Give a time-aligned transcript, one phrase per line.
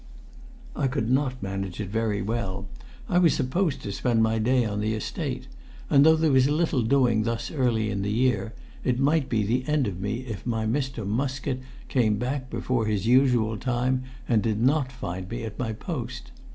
[0.75, 2.67] I could not manage it very well.
[3.07, 5.45] I was supposed to spend my day on the Estate,
[5.91, 9.63] and, though there was little doing thus early in the year, it might be the
[9.67, 11.05] end of me if my Mr.
[11.05, 16.31] Muskett came back before his usual time and did not find me at my post.